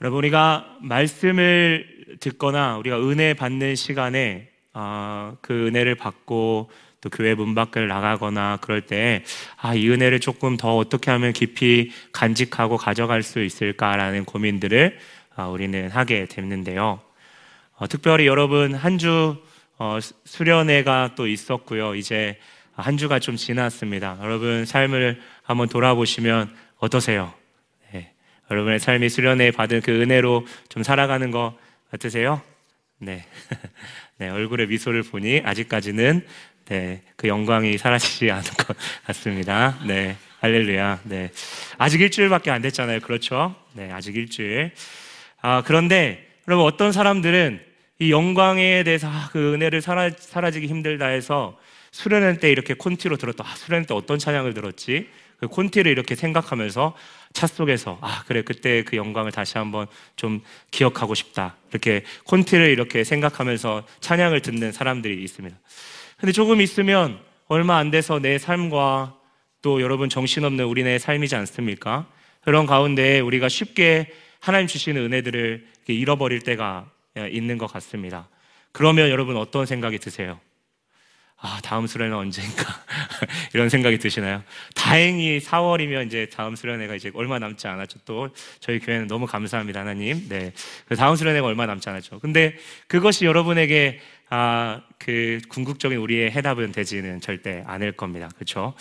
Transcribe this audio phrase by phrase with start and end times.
[0.00, 7.54] 여러분 우리가 말씀을 듣거나 우리가 은혜 받는 시간에 어, 그 은혜를 받고 또 교회 문
[7.56, 9.24] 밖을 나가거나 그럴 때
[9.56, 14.98] 아, 이 은혜를 조금 더 어떻게 하면 깊이 간직하고 가져갈 수 있을까라는 고민들을
[15.36, 17.00] 어, 우리는 하게 됐는데요.
[17.74, 19.36] 어, 특별히 여러분 한주
[19.78, 21.96] 어, 수련회가 또 있었고요.
[21.96, 22.38] 이제
[22.72, 24.18] 한 주가 좀 지났습니다.
[24.22, 27.37] 여러분 삶을 한번 돌아보시면 어떠세요?
[28.50, 31.56] 여러분의 삶이 수련회 받은 그 은혜로 좀 살아가는 거
[31.90, 32.40] 같으세요?
[32.98, 33.24] 네.
[34.18, 36.26] 네, 얼굴에 미소를 보니 아직까지는
[36.66, 39.78] 네, 그 영광이 사라지지 않은 것 같습니다.
[39.86, 40.16] 네.
[40.40, 41.00] 할렐루야.
[41.04, 41.30] 네.
[41.78, 43.00] 아직 일주일밖에 안 됐잖아요.
[43.00, 43.56] 그렇죠?
[43.72, 44.70] 네, 아직 일주일.
[45.40, 47.60] 아, 그런데 여러분 어떤 사람들은
[47.98, 51.58] 이 영광에 대해서 아, 그 은혜를 사라, 사라지기 힘들다 해서
[51.90, 53.44] 수련회 때 이렇게 콘티로 들었다.
[53.44, 55.08] 아, 수련회 때 어떤 찬양을 들었지?
[55.38, 56.94] 그 콘티를 이렇게 생각하면서
[57.32, 59.86] 차 속에서 아 그래 그때 그 영광을 다시 한번
[60.16, 65.56] 좀 기억하고 싶다 이렇게 콘티를 이렇게 생각하면서 찬양을 듣는 사람들이 있습니다.
[66.18, 69.16] 근데 조금 있으면 얼마 안 돼서 내 삶과
[69.62, 72.06] 또 여러분 정신없는 우리네 삶이지 않습니까?
[72.42, 76.90] 그런 가운데 우리가 쉽게 하나님 주시는 은혜들을 잃어버릴 때가
[77.30, 78.28] 있는 것 같습니다.
[78.72, 80.38] 그러면 여러분 어떤 생각이 드세요?
[81.40, 82.64] 아, 다음 수련회 언제인가?
[83.54, 84.42] 이런 생각이 드시나요?
[84.74, 88.00] 다행히 4월이면 이제 다음 수련회가 이제 얼마 남지 않았죠.
[88.04, 90.28] 또 저희 교회는 너무 감사합니다, 하나님.
[90.28, 90.52] 네.
[90.88, 92.18] 그 다음 수련회가 얼마 남지 않았죠.
[92.18, 92.56] 근데
[92.88, 98.28] 그것이 여러분에게 아, 그 궁극적인 우리의 해답은 되지는 절대 않을 겁니다.
[98.34, 98.74] 그렇죠?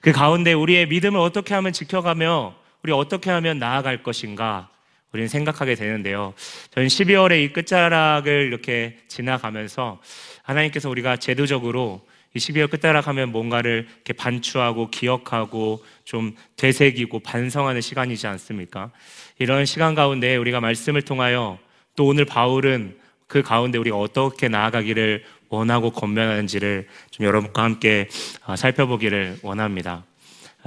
[0.00, 4.70] 그 가운데 우리의 믿음을 어떻게 하면 지켜가며 우리 어떻게 하면 나아갈 것인가
[5.12, 6.34] 우리는 생각하게 되는데요.
[6.70, 10.00] 저는 12월에 이 끝자락을 이렇게 지나가면서
[10.42, 18.26] 하나님께서 우리가 제도적으로 이 12월 끝자락 하면 뭔가를 이렇게 반추하고 기억하고 좀 되새기고 반성하는 시간이지
[18.28, 18.92] 않습니까?
[19.40, 21.58] 이런 시간 가운데 우리가 말씀을 통하여
[21.96, 28.08] 또 오늘 바울은 그 가운데 우리가 어떻게 나아가기를 원하고 건면하는지를 좀 여러분과 함께
[28.46, 30.04] 어, 살펴보기를 원합니다.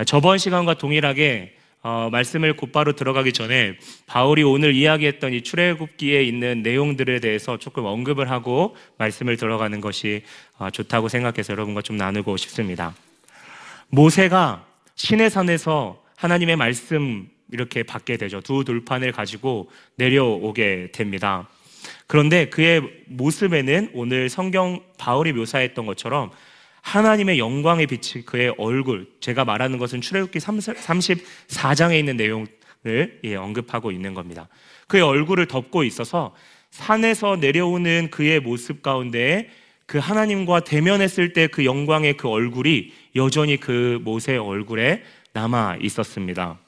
[0.06, 7.20] 저번 시간과 동일하게 어, 말씀을 곧바로 들어가기 전에 바울이 오늘 이야기했던 이 출애굽기에 있는 내용들에
[7.20, 10.24] 대해서 조금 언급을 하고 말씀을 들어가는 것이
[10.58, 12.96] 어, 좋다고 생각해서 여러분과 좀 나누고 싶습니다.
[13.90, 18.40] 모세가 신의 산에서 하나님의 말씀 이렇게 받게 되죠.
[18.40, 21.50] 두 돌판을 가지고 내려오게 됩니다.
[22.08, 26.32] 그런데 그의 모습에는 오늘 성경 바울이 묘사했던 것처럼
[26.84, 34.14] 하나님의 영광의 빛이 그의 얼굴, 제가 말하는 것은 출애굽기 34장에 있는 내용을 예, 언급하고 있는
[34.14, 34.50] 겁니다.
[34.88, 36.36] 그의 얼굴을 덮고 있어서
[36.72, 39.50] 산에서 내려오는 그의 모습 가운데
[39.86, 46.60] 그 하나님과 대면했을 때 그 영광의 그 얼굴이 여전히 그 모세의 얼굴에 남아 있었습니다.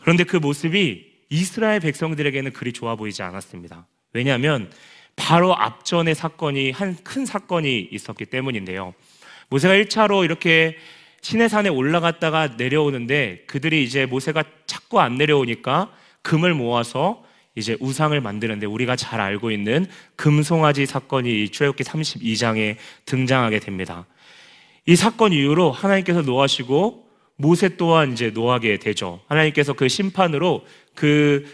[0.00, 3.86] 그런데 그 모습이 이스라엘 백성들에게는 그리 좋아 보이지 않았습니다.
[4.12, 4.70] 왜냐하면
[5.14, 8.94] 바로 앞전의 사건이 한 큰 사건이 있었기 때문인데요.
[9.52, 10.78] 모세가 1차로 이렇게
[11.20, 15.92] 시내산에 올라갔다가 내려오는데 그들이 이제 모세가 자꾸 안 내려오니까
[16.22, 17.22] 금을 모아서
[17.54, 19.84] 이제 우상을 만드는데 우리가 잘 알고 있는
[20.16, 24.06] 금송아지 사건이 출애굽기 32장에 등장하게 됩니다.
[24.86, 29.20] 이 사건 이후로 하나님께서 노하시고 모세 또한 이제 노하게 되죠.
[29.26, 30.64] 하나님께서 그 심판으로
[30.94, 31.44] 그,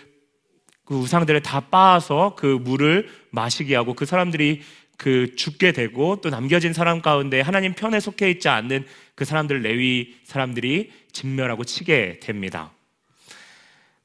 [0.84, 4.62] 그 우상들을 다 빻아서 그 물을 마시게 하고 그 사람들이
[4.98, 10.16] 그 죽게 되고 또 남겨진 사람 가운데 하나님 편에 속해 있지 않는 그 사람들 레위
[10.24, 12.72] 사람들이 진멸하고 치게 됩니다.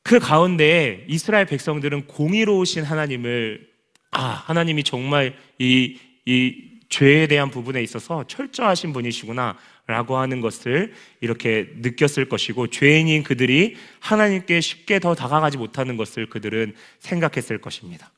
[0.03, 3.67] 그 가운데 이스라엘 백성들은 공의로우신 하나님을
[4.11, 6.55] 아 하나님이 정말 이, 이
[6.89, 14.61] 죄에 대한 부분에 있어서 철저하신 분이시구나 라고 하는 것을 이렇게 느꼈을 것이고 죄인인 그들이 하나님께
[14.61, 18.11] 쉽게 더 다가가지 못하는 것을 그들은 생각했을 것입니다.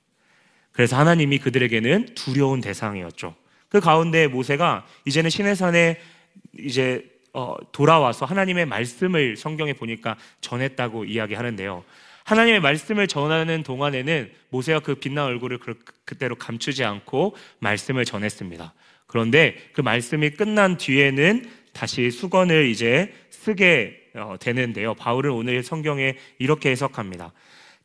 [0.75, 3.33] 그래서 하나님이 그들에게는 두려운 대상이었죠.
[3.69, 5.99] 그 가운데 모세가 이제는 시내산에
[6.59, 11.83] 이제 어, 돌아와서 하나님의 말씀을 성경에 보니까 전했다고 이야기하는데요.
[12.25, 18.73] 하나님의 말씀을 전하는 동안에는 모세가 그 빛난 얼굴을 그, 그대로 감추지 않고 말씀을 전했습니다.
[19.07, 24.93] 그런데 그 말씀이 끝난 뒤에는 다시 수건을 이제 쓰게 어, 되는데요.
[24.95, 27.31] 바울은 오늘 성경에 이렇게 해석합니다.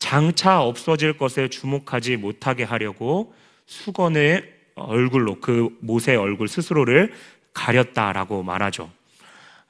[0.00, 3.32] 장차 없어질 것에 주목하지 못하게 하려고
[3.66, 4.42] 수건의
[4.74, 7.12] 얼굴로 그 모세의 얼굴 스스로를
[7.52, 8.90] 가렸다라고 말하죠.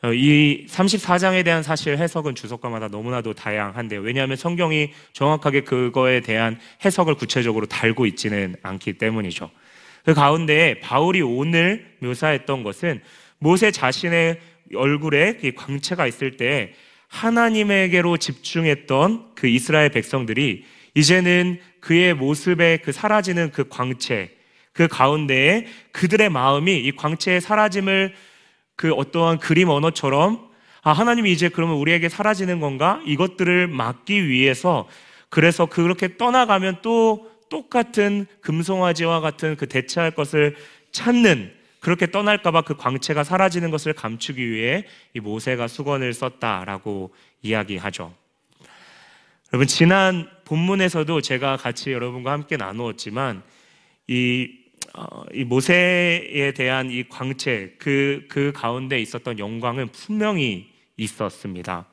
[0.03, 4.01] 어, 이 34장에 대한 사실 해석은 주석가마다 너무나도 다양한데요.
[4.01, 9.51] 왜냐하면 성경이 정확하게 그거에 대한 해석을 구체적으로 달고 있지는 않기 때문이죠.
[10.07, 13.03] 그 가운데 바울이 오늘 묘사했던 것은
[13.39, 14.41] 모세 자신의
[14.75, 16.73] 얼굴에 광채가 있을 때
[17.11, 20.65] 하나님에게로 집중했던 그 이스라엘 백성들이
[20.95, 24.31] 이제는 그의 모습에 그 사라지는 그 광채,
[24.73, 28.15] 그 가운데에 그들의 마음이 이 광채의 사라짐을
[28.77, 30.49] 그 어떠한 그림 언어처럼
[30.83, 33.03] 아, 하나님이 이제 그러면 우리에게 사라지는 건가?
[33.05, 34.89] 이것들을 막기 위해서
[35.29, 40.57] 그래서 그렇게 떠나가면 또 똑같은 금송아지와 같은 그 대체할 것을
[40.93, 44.85] 찾는 그렇게 떠날까봐 그 광채가 사라지는 것을 감추기 위해
[45.15, 47.13] 이 모세가 수건을 썼다라고
[47.43, 48.15] 이야기하죠.
[49.53, 53.43] 여러분, 지난 본문에서도 제가 같이 여러분과 함께 나누었지만
[54.07, 54.49] 이,
[54.95, 61.87] 어, 이 모세에 대한 이 광채, 그, 그 가운데 있었던 영광은 분명히 있었습니다.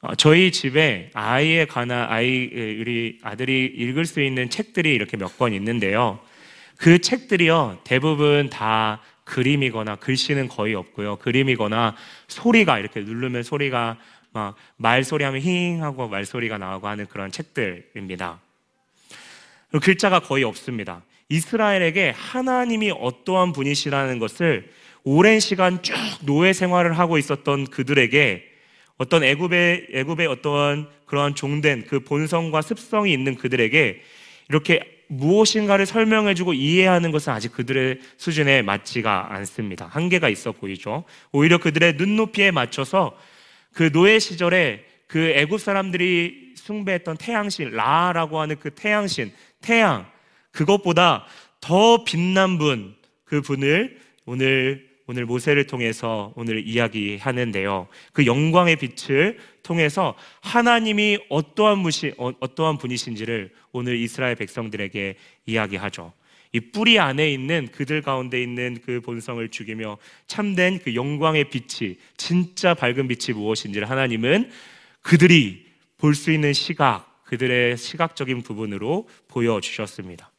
[0.00, 2.48] 어, 저희 집에 아이에 관한 아이
[2.78, 6.20] 우리 아들이 읽을 수 있는 책들이 이렇게 몇 권 있는데요.
[6.82, 11.14] 그 책들이요 대부분 다 그림이거나 글씨는 거의 없고요.
[11.18, 11.94] 그림이거나
[12.26, 13.98] 소리가 이렇게 누르면 소리가
[14.32, 18.40] 막 말소리 하면 힝 하고 말소리가 나오고 하는 그런 책들입니다.
[19.80, 21.04] 글자가 거의 없습니다.
[21.28, 24.68] 이스라엘에게 하나님이 어떠한 분이시라는 것을
[25.04, 28.42] 오랜 시간 쭉 노예 생활을 하고 있었던 그들에게
[28.96, 34.02] 어떤 애굽의 애굽의 어떠한 그러한 종된 그 본성과 습성이 있는 그들에게
[34.48, 39.86] 이렇게 무엇인가를 설명해주고 이해하는 것은 아직 그들의 수준에 맞지가 않습니다.
[39.86, 41.04] 한계가 있어 보이죠.
[41.32, 43.16] 오히려 그들의 눈높이에 맞춰서
[43.72, 50.06] 그 노예 시절에 그 애굽 사람들이 숭배했던 태양신 라라고 하는 그 태양신 태양
[50.52, 51.26] 그것보다
[51.60, 57.88] 더 빛난 분 그 분을 오늘 오늘 모세를 통해서 오늘 이야기하는데요.
[58.12, 65.16] 그 영광의 빛을 통해서 하나님이 어떠한 무시, 어, 어떠한 분이신지를 오늘 이스라엘 백성들에게
[65.46, 66.12] 이야기하죠.
[66.52, 69.96] 이 뿌리 안에 있는 그들 가운데 있는 그 본성을 죽이며
[70.26, 74.50] 참된 그 영광의 빛이 진짜 밝은 빛이 무엇인지를 하나님은
[75.00, 75.66] 그들이
[75.98, 80.30] 볼 수 있는 시각, 그들의 시각적인 부분으로 보여주셨습니다.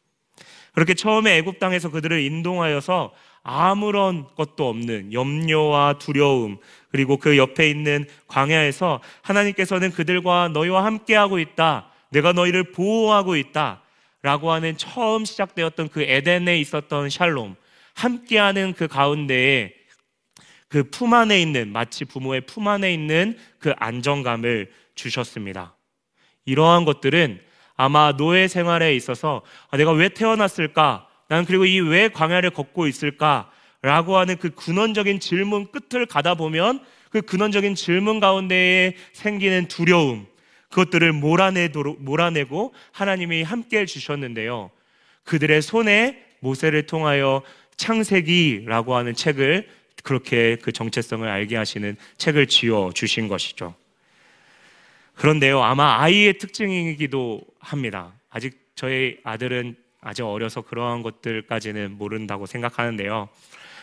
[0.74, 3.14] 그렇게 처음에 애굽 땅에서 그들을 인동하여서
[3.44, 6.58] 아무런 것도 없는 염려와 두려움
[6.90, 11.90] 그리고 그 옆에 있는 광야에서 하나님께서는 그들과 너희와 함께하고 있다.
[12.10, 13.82] 내가 너희를 보호하고 있다.
[14.22, 17.56] 라고 하는 처음 시작되었던 그 에덴에 있었던 샬롬.
[17.96, 19.74] 함께하는 그 가운데에
[20.74, 25.76] 그 품 안에 있는 마치 부모의 품 안에 있는 그 안정감을 주셨습니다.
[26.46, 27.40] 이러한 것들은
[27.76, 31.08] 아마 노예 생활에 있어서 아, 내가 왜 태어났을까?
[31.28, 33.50] 나는 그리고 이 왜 광야를 걷고 있을까?
[33.82, 36.80] 라고 하는 그 근원적인 질문 끝을 가다 보면
[37.10, 40.26] 그 근원적인 질문 가운데에 생기는 두려움,
[40.70, 44.72] 그것들을 몰아내도록, 몰아내고 하나님이 함께 해 주셨는데요.
[45.24, 47.42] 그들의 손에 모세를 통하여
[47.78, 49.68] 창세기라고 하는 책을
[50.04, 53.76] 그렇게 그 정체성을 알게 하시는 책을 지어 주신 것이죠.
[55.16, 58.14] 그런데요, 아마 아이의 특징이기도 합니다.
[58.30, 63.30] 아직 저희 아들은 아직 어려서 그러한 것들까지는 모른다고 생각하는데요.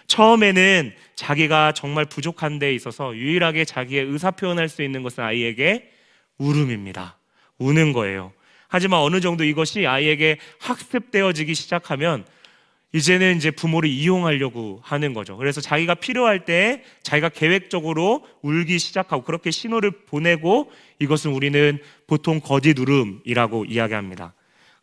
[0.06, 5.90] 처음에는 자기가 정말 부족한 데 있어서 유일하게 자기의 의사 표현할 수 있는 것은 아이에게
[6.38, 7.16] 울음입니다.
[7.58, 8.32] 우는 거예요.
[8.68, 12.24] 하지만 어느 정도 이것이 아이에게 학습되어지기 시작하면
[12.92, 15.36] 이제는 이제 부모를 이용하려고 하는 거죠.
[15.36, 21.78] 그래서 자기가 필요할 때 자기가 계획적으로 울기 시작하고 그렇게 신호를 보내고 이것은 우리는
[22.08, 24.34] 보통 거짓 울음이라고 이야기합니다.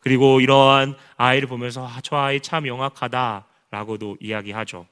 [0.07, 4.87] 그리고 이러한 아이를 보면서 아, 저 아이 참 영악하다라고도 이야기하죠.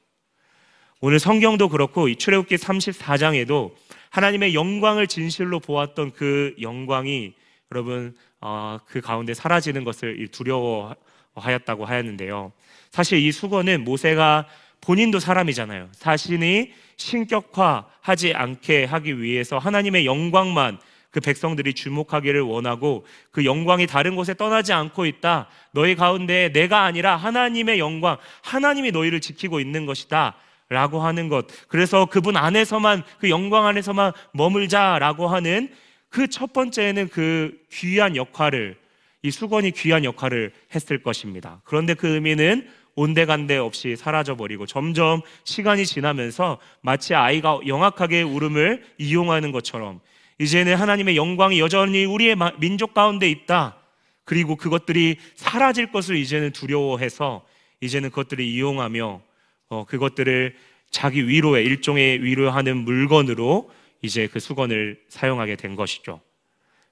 [1.00, 3.74] 오늘 성경도 그렇고 이 출애굽기 34장에도
[4.10, 7.34] 하나님의 영광을 진실로 보았던 그 영광이
[7.72, 12.51] 여러분 어, 그 가운데 사라지는 것을 두려워하였다고 하였는데요.
[12.91, 14.48] 사실 이 수건은 모세가
[14.81, 15.91] 본인도 사람이잖아요.
[15.93, 20.77] 자신이 신격화하지 않게 하기 위해서 하나님의 영광만
[21.15, 25.48] 그 백성들이 주목하기를 원하고 그 영광이 다른 곳에 떠나지 않고 있다.
[25.72, 30.36] 너희 가운데 내가 아니라 하나님의 영광, 하나님이 너희를 지키고 있는 것이다.
[30.67, 31.45] 라고 하는 것.
[31.69, 35.69] 그래서 그분 안에서만, 그 영광 안에서만 머물자라고 하는
[36.10, 38.75] 그 첫 번째는 그 귀한 역할을,
[39.22, 41.62] 이 수건이 귀한 역할을 했을 것입니다.
[41.63, 50.01] 그런데 그 의미는 온데간데 없이 사라져버리고 점점 시간이 지나면서 마치 아이가 영악하게 울음을 이용하는 것처럼
[50.39, 53.77] 이제는 하나님의 영광이 여전히 우리의 민족 가운데 있다.
[54.25, 57.45] 그리고 그것들이 사라질 것을 이제는 두려워해서
[57.81, 59.21] 이제는 그것들을 이용하며
[59.69, 60.55] 어, 그것들을
[60.89, 66.21] 자기 위로의 일종의 위로하는 물건으로 이제 그 수건을 사용하게 된 것이죠.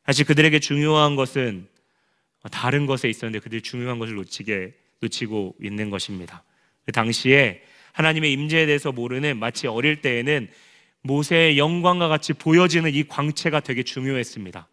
[0.05, 1.67] 사실 그들에게 중요한 것은
[2.51, 6.43] 다른 것에 있었는데 그들이 중요한 것을 놓치게 놓치고 있는 것입니다.
[6.85, 7.62] 그 당시에
[7.93, 10.50] 하나님의 임재에 대해서 모르는 마치 어릴 때에는
[11.03, 14.67] 모세의 영광과 같이 보여지는 이 광채가 되게 중요했습니다.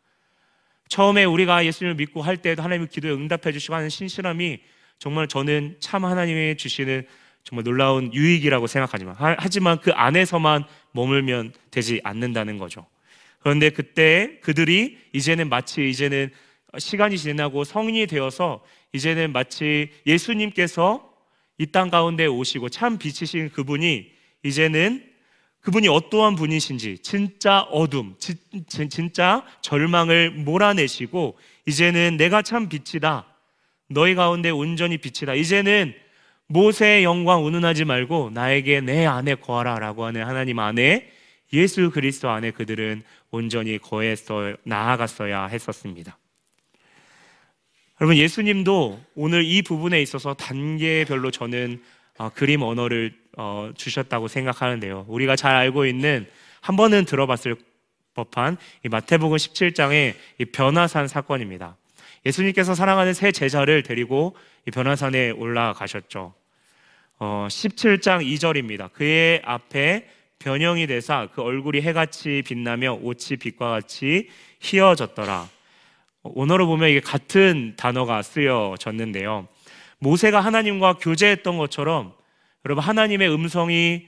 [0.88, 4.60] 처음에 우리가 예수님을 믿고 할 때도 하나님의 기도에 응답해 주시고 하는 신실함이
[4.98, 7.06] 정말 저는 참 하나님이 주시는
[7.42, 12.86] 정말 놀라운 유익이라고 생각하지만 하지만 그 안에서만 머물면 되지 않는다는 거죠.
[13.38, 16.30] 그런데 그때 그들이 이제는 마치 이제는
[16.78, 21.08] 시간이 지나고 성인이 되어서 이제는 마치 예수님께서
[21.58, 24.10] 이 땅 가운데 오시고 참 빛이신 그분이
[24.44, 25.09] 이제는
[25.60, 28.36] 그분이 어떠한 분이신지 진짜 어둠, 진,
[28.88, 33.26] 진짜 절망을 몰아내시고 이제는 내가 참 빛이다.
[33.88, 35.34] 너희 가운데 온전히 빛이다.
[35.34, 35.94] 이제는
[36.46, 41.10] 모세의 영광 운운하지 말고 나에게 내 안에 거하라라고 하는 하나님 안에
[41.52, 46.16] 예수 그리스도 안에 그들은 온전히 거했어 나아갔어야 했었습니다.
[48.00, 51.82] 여러분 예수님도 오늘 이 부분에 있어서 단계별로 저는
[52.20, 55.06] 어, 그림 언어를 어, 주셨다고 생각하는데요.
[55.08, 56.26] 우리가 잘 알고 있는
[56.60, 57.56] 한 번은 들어봤을
[58.12, 58.58] 법한
[58.90, 60.14] 마태복음 17장의
[60.52, 61.78] 변화산 사건입니다.
[62.26, 64.36] 예수님께서 사랑하는 세 제자를 데리고
[64.70, 66.34] 변화산에 올라가셨죠.
[67.20, 68.92] 어, 17장 2절입니다.
[68.92, 70.06] 그의 앞에
[70.40, 74.28] 변형이 되사 그 얼굴이 해같이 빛나며 옷이 빛과 같이
[74.60, 75.48] 희어졌더라.
[76.24, 79.48] 원어로 보면 이게 같은 단어가 쓰여졌는데요.
[80.00, 82.14] 모세가 하나님과 교제했던 것처럼
[82.64, 84.06] 여러분 하나님의 음성이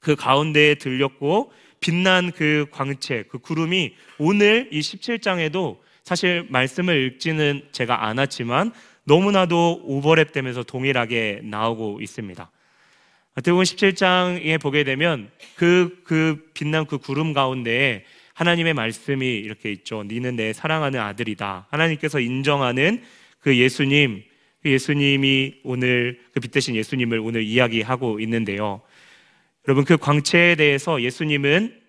[0.00, 8.06] 그 가운데에 들렸고 빛난 그 광채, 그 구름이 오늘 이 17장에도 사실 말씀을 읽지는 제가
[8.06, 8.72] 않았지만
[9.04, 12.50] 너무나도 오버랩 되면서 동일하게 나오고 있습니다.
[13.34, 18.04] 마태복음 17장에 보게 되면 그, 그 빛난 그 구름 가운데에
[18.34, 20.02] 하나님의 말씀이 이렇게 있죠.
[20.04, 21.66] 니는 내 사랑하는 아들이다.
[21.70, 23.02] 하나님께서 인정하는
[23.38, 24.35] 그 예수님, 그
[24.70, 28.82] 예수님이 오늘 그 빛 대신 예수님을 오늘 이야기하고 있는데요.
[29.66, 31.80] 여러분 그 광채에 대해서 예수님은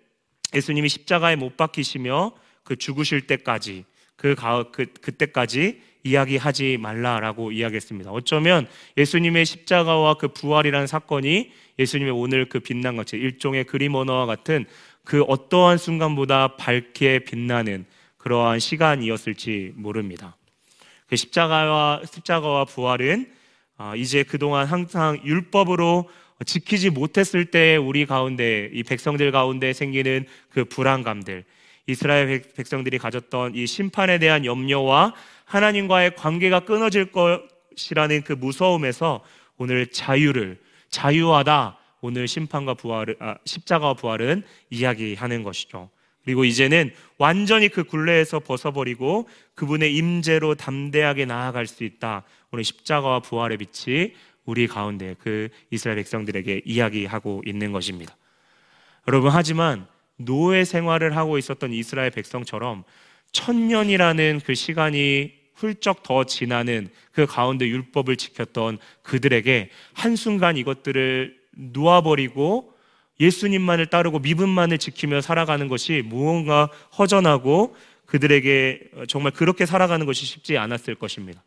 [0.54, 2.32] 예수님이 십자가에 못 박히시며
[2.64, 3.84] 그 죽으실 때까지
[4.16, 8.10] 그, 가, 그 그때까지 이야기하지 말라라고 이야기했습니다.
[8.10, 8.66] 어쩌면
[8.96, 14.64] 예수님의 십자가와 그 부활이라는 사건이 예수님의 오늘 그 빛난 것이 일종의 그림 언어와 같은
[15.04, 20.37] 그 어떠한 순간보다 밝게 빛나는 그러한 시간이었을지 모릅니다.
[21.08, 23.32] 그 십자가와 십자가와 부활은
[23.76, 26.08] 아, 이제 그동안 항상 율법으로
[26.44, 31.44] 지키지 못했을 때 우리 가운데 이 백성들 가운데 생기는 그 불안감들
[31.86, 35.14] 이스라엘 백성들이 가졌던 이 심판에 대한 염려와
[35.46, 39.24] 하나님과의 관계가 끊어질 것이라는 그 무서움에서
[39.56, 40.58] 오늘 자유를
[40.90, 45.90] 자유하다 오늘 심판과 부활 아, 십자가와 부활은 이야기하는 것이죠.
[46.28, 52.22] 그리고 이제는 완전히 그 굴레에서 벗어버리고 그분의 임재로 담대하게 나아갈 수 있다.
[52.50, 54.12] 오늘 십자가와 부활의 빛이
[54.44, 58.14] 우리 가운데 그 이스라엘 백성들에게 이야기하고 있는 것입니다.
[59.06, 62.84] 여러분 하지만 노예 생활을 하고 있었던 이스라엘 백성처럼
[63.32, 72.74] 천년이라는 그 시간이 훌쩍 더 지나는 그 가운데 율법을 지켰던 그들에게 한순간 이것들을 놓아버리고
[73.20, 80.94] 예수님만을 따르고 믿음만을 지키며 살아가는 것이 무언가 허전하고 그들에게 정말 그렇게 살아가는 것이 쉽지 않았을
[80.94, 81.42] 것입니다.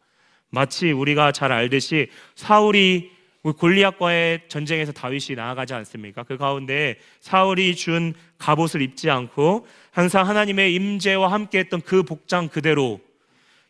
[0.50, 3.12] 마치 우리가 잘 알듯이 사울이
[3.44, 6.24] 골리앗과의 전쟁에서 다윗이 나아가지 않습니까?
[6.24, 13.00] 그 가운데 사울이 준 갑옷을 입지 않고 항상 하나님의 임재와 함께했던 그 복장 그대로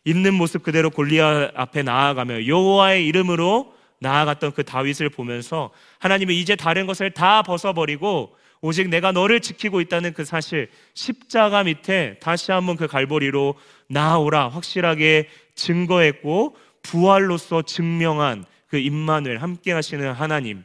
[0.04, 6.86] 있는 모습 그대로 골리앗 앞에 나아가며 여호와의 이름으로 나아갔던 그 다윗을 보면서 하나님이 이제 다른
[6.86, 12.86] 것을 다 벗어버리고 오직 내가 너를 지키고 있다는 그 사실 십자가 밑에 다시 한번 그
[12.86, 13.54] 갈보리로
[13.88, 20.64] 나아오라 확실하게 증거했고 부활로서 증명한 그 임마누엘 함께 하시는 하나님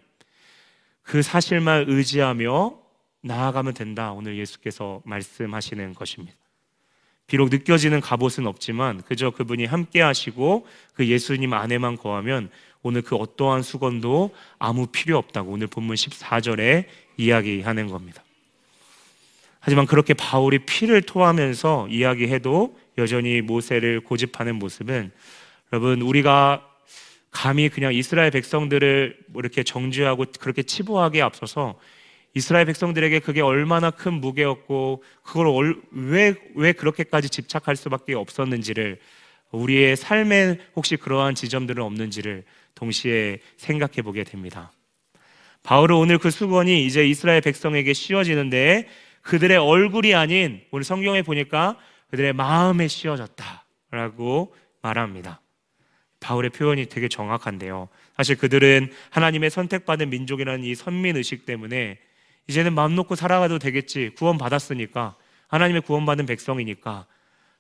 [1.02, 2.78] 그 사실만 의지하며
[3.22, 4.12] 나아가면 된다.
[4.12, 6.38] 오늘 예수께서 말씀하시는 것입니다.
[7.28, 12.50] 비록 느껴지는 갑옷은 없지만 그저 그분이 함께 하시고 그 예수님 안에만 거하면
[12.84, 16.86] 오늘 그 어떠한 수건도 아무 필요 없다고 오늘 본문 14절에
[17.18, 18.24] 이야기하는 겁니다.
[19.60, 25.12] 하지만 그렇게 바울이 피를 토하면서 이야기해도 여전히 모세를 고집하는 모습은
[25.74, 26.66] 여러분 우리가
[27.32, 31.78] 감히 그냥 이스라엘 백성들을 뭐 이렇게 정죄하고 그렇게 치부하게 앞서서
[32.34, 39.00] 이스라엘 백성들에게 그게 얼마나 큰 무게였고 그걸 왜, 왜 그렇게까지 집착할 수밖에 없었는지를
[39.52, 42.44] 우리의 삶에 혹시 그러한 지점들은 없는지를
[42.76, 44.72] 동시에 생각해 보게 됩니다.
[45.64, 48.88] 바울은 오늘 그 수건이 이제 이스라엘 백성에게 씌워지는데
[49.22, 51.78] 그들의 얼굴이 아닌 오늘 성경에 보니까
[52.10, 55.42] 그들의 마음에 씌워졌다라고 말합니다.
[56.20, 57.90] 바울의 표현이 되게 정확한데요.
[58.16, 62.00] 사실 그들은 하나님의 선택받은 민족이라는 이 선민 의식 때문에
[62.48, 64.12] 이제는 마음 놓고 살아가도 되겠지.
[64.18, 65.16] 구원 받았으니까.
[65.48, 67.06] 하나님의 구원받은 백성이니까.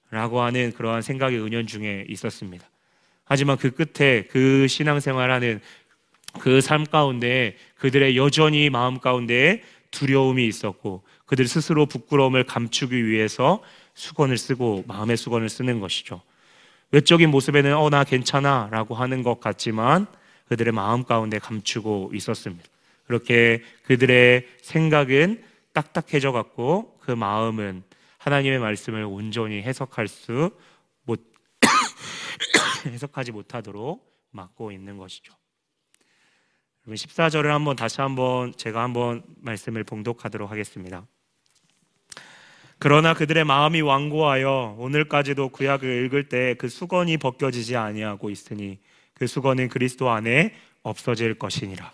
[0.09, 2.65] 라고 하는 그러한 생각이 은연중에 있었습니다.
[3.25, 5.59] 하지만 그 끝에 그 신앙생활하는
[6.39, 13.61] 그 삶 가운데 그들의 여전히 마음 가운데 두려움이 있었고 그들 스스로 부끄러움을 감추기 위해서
[13.95, 16.21] 수건을 쓰고 마음의 수건을 쓰는 것이죠.
[16.91, 20.05] 외적인 모습에는 어 나 괜찮아라고 하는 것 같지만
[20.47, 22.63] 그들의 마음 가운데 감추고 있었습니다.
[23.07, 27.83] 그렇게 그들의 생각은 딱딱해져 갖고 그 마음은
[28.27, 30.51] 하나님의 말씀을 온전히 해석할 수
[31.03, 31.31] 못,
[32.85, 35.33] 해석하지 못하도록 막고 있는 것이죠.
[36.87, 41.05] 14절을 한번 다시 한번 제가 한번 말씀을 봉독하도록 하겠습니다.
[42.79, 48.79] 그러나 그들의 마음이 완고하여 오늘까지도 구약을 읽을 때 그 수건이 벗겨지지 아니하고 있으니
[49.13, 50.53] 그 수건은 그리스도 안에
[50.83, 51.93] 없어질 것이니라.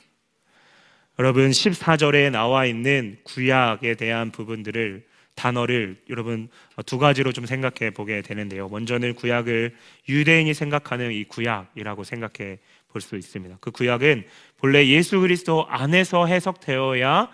[1.19, 6.49] 여러분 14절에 나와 있는 구약에 대한 부분들을 단어를 여러분
[6.85, 8.69] 두 가지로 좀 생각해 보게 되는데요.
[8.69, 9.75] 먼저는 구약을
[10.07, 12.59] 유대인이 생각하는 이 구약이라고 생각해
[12.93, 13.57] 볼 수 있습니다.
[13.59, 14.25] 그 구약은
[14.57, 17.29] 본래 예수 그리스도 안에서 해석되어야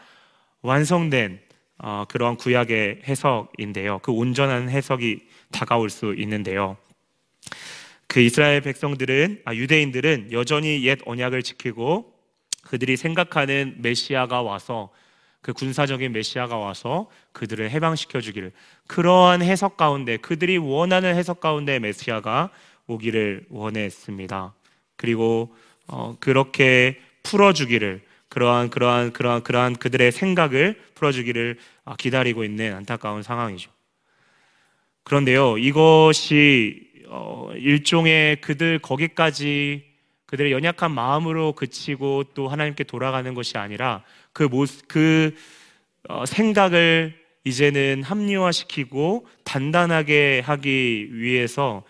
[0.62, 1.42] 완성된
[1.82, 4.00] 어, 그러한 구약의 해석인데요.
[4.00, 5.20] 그 온전한 해석이
[5.52, 6.78] 다가올 수 있는데요.
[8.08, 12.14] 그 이스라엘 백성들은 아, 유대인들은 여전히 옛 언약을 지키고
[12.64, 14.90] 그들이 생각하는 메시아가 와서
[15.42, 18.52] 그 군사적인 메시아가 와서 그들을 해방시켜 주기를
[18.88, 22.50] 그러한 해석 가운데 그들이 원하는 해석 가운데 메시아가
[22.88, 24.54] 오기를 원했습니다.
[24.98, 25.56] 그리고
[25.88, 33.72] 어, 그렇게 풀어주기를 그러한 그러한 그러한 그러한 그들의 생각을 풀어주기를 아, 기다리고 있는 안타까운 상황이죠.
[35.04, 39.84] 그런데요, 이것이 어, 일종의 그들 거기까지
[40.28, 44.04] 그들의 연약한 마음으로 그치고 또 하나님께 돌아가는 것이 아니라
[44.34, 45.36] 그 모습, 그
[46.08, 51.84] 어, 생각을 이제는 합리화시키고 단단하게 하기 위해서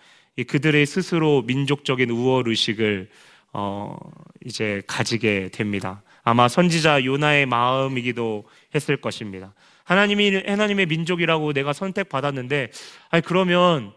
[0.48, 3.10] 그들의 스스로 민족적인 우월 의식을
[3.52, 3.96] 어,
[4.44, 6.02] 이제 가지게 됩니다.
[6.22, 9.54] 아마 선지자 요나의 마음이기도 했을 것입니다.
[9.84, 12.70] 하나님이 하나님의 민족이라고 내가 선택받았는데,
[13.10, 13.92] 아니 그러면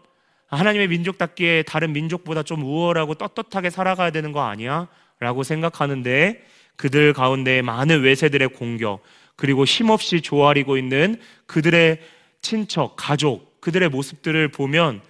[0.48, 4.88] 하나님의 민족답기에 다른 민족보다 좀 우월하고 떳떳하게 살아가야 되는 거 아니야?
[5.20, 6.44] 라고 생각하는데
[6.76, 9.02] 그들 가운데 많은 외세들의 공격
[9.36, 12.00] 그리고 힘없이 조아리고 있는 그들의
[12.40, 15.00] 친척, 가족, 그들의 모습들을 보면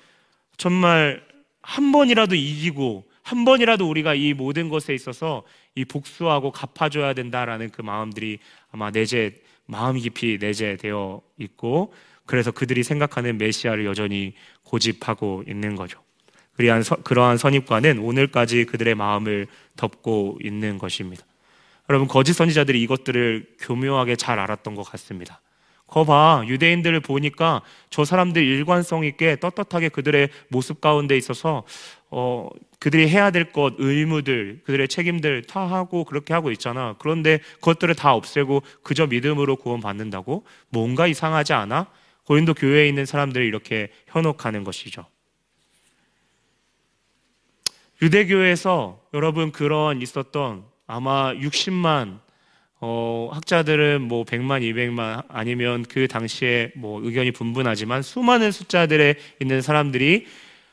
[0.56, 1.22] 정말
[1.62, 5.42] 한 번이라도 이기고 한 번이라도 우리가 이 모든 것에 있어서
[5.74, 8.38] 이 복수하고 갚아줘야 된다라는 그 마음들이
[8.70, 9.34] 아마 내재
[9.66, 11.94] 마음 깊이 내재되어 있고
[12.26, 16.00] 그래서 그들이 생각하는 메시아를 여전히 고집하고 있는 거죠.
[16.56, 19.46] 그러한 선입관은 오늘까지 그들의 마음을
[19.76, 21.24] 덮고 있는 것입니다.
[21.90, 25.40] 여러분 거짓 선지자들이 이것들을 교묘하게 잘 알았던 것 같습니다.
[25.86, 31.64] 거봐 유대인들을 보니까 저 사람들 일관성 있게 떳떳하게 그들의 모습 가운데 있어서
[32.10, 36.94] 어, 그들이 해야 될 것, 의무들, 그들의 책임들 다 하고 그렇게 하고 있잖아.
[36.98, 40.44] 그런데 그것들을 다 없애고 그저 믿음으로 구원받는다고?
[40.68, 41.88] 뭔가 이상하지 않아?
[42.24, 45.06] 고린도 교회에 있는 사람들이 이렇게 현혹하는 것이죠.
[48.02, 52.20] 유대교에서 여러분 그런 있었던 아마 60만
[52.80, 60.26] 어, 학자들은 뭐 100만, 200만 아니면 그 당시에 뭐 의견이 분분하지만 수많은 숫자들에 있는 사람들이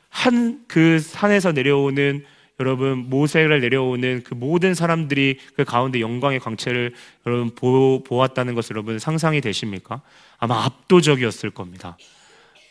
[0.08, 2.24] 한 그 산에서 내려오는
[2.60, 6.94] 여러분 모세를 내려오는 그 모든 사람들이 그 가운데 영광의 광채를
[7.26, 10.00] 여러분 보, 보았다는 것을 여러분 상상이 되십니까?
[10.38, 11.96] 아마 압도적이었을 겁니다.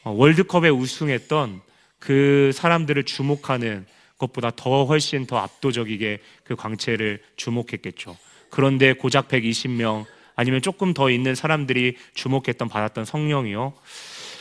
[0.03, 1.61] 어, 월드컵에 우승했던
[1.99, 3.85] 그 사람들을 주목하는
[4.21, 8.17] 것보다 더 훨씬 더 압도적이게 그 광채를 주목했겠죠.
[8.49, 10.05] 그런데 고작 120명
[10.35, 13.73] 아니면 조금 더 있는 사람들이 주목했던 받았던 성령이요.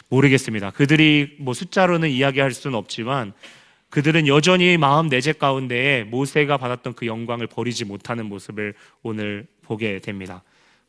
[0.09, 0.71] 모르겠습니다.
[0.71, 3.33] 그들이 뭐 숫자로는 이야기할 수는 없지만
[3.89, 10.43] 그들은 여전히 마음 내재 가운데에 모세가 받았던 그 영광을 버리지 못하는 모습을 오늘 보게 됩니다.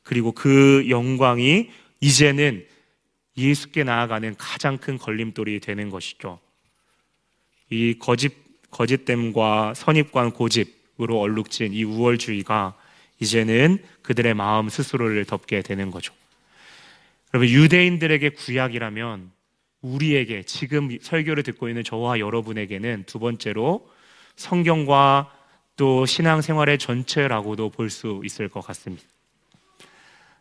[0.04, 2.66] 그리고 그 영광이 이제는
[3.38, 6.40] 예수께 나아가는 가장 큰 걸림돌이 되는 것이죠.
[7.70, 8.34] 이 거짓
[8.72, 12.74] 거짓됨과 선입관 고집으로 얼룩진 이 우월주의가
[13.20, 16.14] 이제는 그들의 마음 스스로를 덮게 되는 거죠.
[17.34, 19.32] 여러분 유대인들에게 구약이라면
[19.82, 23.88] 우리에게 지금 설교를 듣고 있는 저와 여러분에게는 두 번째로
[24.36, 25.32] 성경과
[25.76, 29.04] 또 신앙생활의 전체라고도 볼 수 있을 것 같습니다.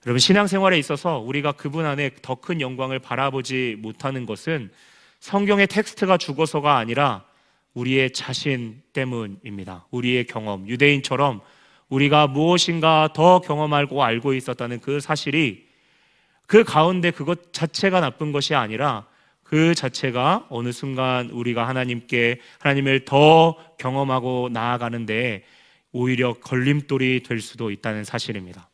[0.07, 4.71] 여러분 신앙생활에 있어서 우리가 그분 안에 더 큰 영광을 바라보지 못하는 것은
[5.21, 7.25] 성경의 텍스트가 죽어서가 아니라
[7.75, 9.87] 우리의 자신 때문입니다.
[9.91, 11.41] 우리의 경험, 유대인처럼
[11.89, 15.67] 우리가 무엇인가 더 경험하고 알고 있었다는 그 사실이
[16.47, 19.07] 그 가운데 그것 자체가 나쁜 것이 아니라
[19.43, 25.45] 그 자체가 어느 순간 우리가 하나님께 하나님을 더 경험하고 나아가는데
[25.93, 28.71] 오히려 걸림돌이 될 수도 있다는 사실입니다.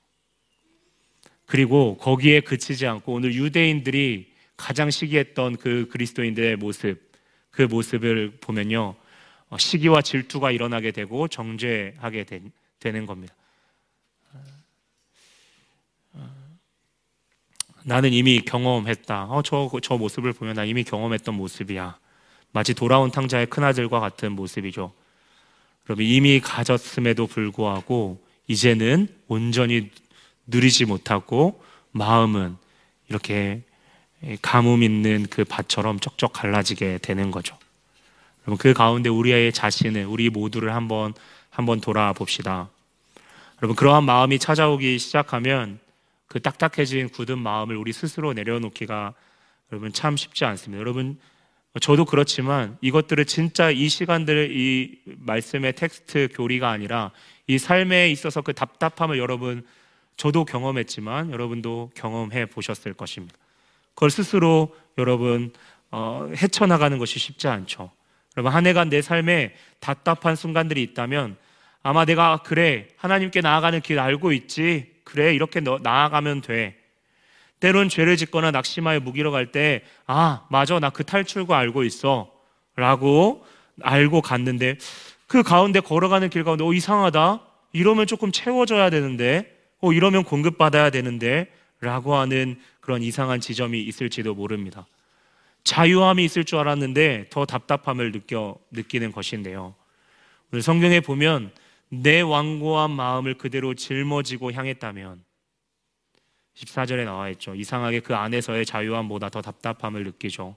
[1.46, 7.05] 그리고 거기에 그치지 않고 오늘 유대인들이 가장 시기했던 그 그리스도인들의 모습,
[7.56, 8.94] 그 모습을 보면요.
[9.48, 13.34] 어, 시기와 질투가 일어나게 되고 정죄하게 된, 되는 겁니다.
[17.82, 19.26] 나는 이미 경험했다.
[19.26, 21.98] 어, 저, 저 모습을 보면 나 이미 경험했던 모습이야.
[22.52, 24.92] 마치 돌아온 탕자의 큰아들과 같은 모습이죠.
[25.84, 29.90] 그러면 이미 가졌음에도 불구하고 이제는 온전히
[30.46, 32.56] 누리지 못하고 마음은
[33.08, 33.62] 이렇게
[34.42, 37.56] 가뭄 있는 그 밭처럼 쩍쩍 갈라지게 되는 거죠.
[38.42, 41.14] 여러분 그 가운데 우리의 자신을 우리 모두를 한번
[41.50, 42.68] 한번 돌아봅시다.
[43.62, 45.78] 여러분 그러한 마음이 찾아오기 시작하면
[46.26, 49.14] 그 딱딱해진 굳은 마음을 우리 스스로 내려놓기가
[49.72, 50.80] 여러분 참 쉽지 않습니다.
[50.80, 51.18] 여러분
[51.80, 57.10] 저도 그렇지만 이것들을 진짜 이 시간들 이 말씀의 텍스트 교리가 아니라
[57.46, 59.64] 이 삶에 있어서 그 답답함을 여러분
[60.16, 63.36] 저도 경험했지만 여러분도 경험해 보셨을 것입니다.
[63.96, 65.52] 그걸 스스로 여러분
[65.90, 67.90] 어, 헤쳐나가는 것이 쉽지 않죠.
[68.36, 71.36] 여러분 한 해간 내 삶에 답답한 순간들이 있다면
[71.82, 76.76] 아마 내가 그래 하나님께 나아가는 길 알고 있지 그래 이렇게 너, 나아가면 돼.
[77.58, 82.30] 때론 죄를 짓거나 낙심하여 무기로 갈때아 맞아 나 그 탈출구 알고 있어
[82.76, 83.46] 라고
[83.82, 84.76] 알고 갔는데
[85.26, 87.40] 그 가운데 걸어가는 길 가운데 어 이상하다
[87.72, 91.48] 이러면 조금 채워져야 되는데 어 이러면 공급받아야 되는데
[91.86, 94.86] 라고 하는 그런 이상한 지점이 있을지도 모릅니다.
[95.62, 99.74] 자유함이 있을 줄 알았는데 더 답답함을 느껴 느끼는 것인데요.
[100.52, 101.52] 오늘 성경에 보면
[101.88, 105.24] 내 완고한 마음을 그대로 짊어지고 향했다면
[106.56, 107.54] 14절에 나와 있죠.
[107.54, 110.56] 이상하게 그 안에서의 자유함보다 더 답답함을 느끼죠.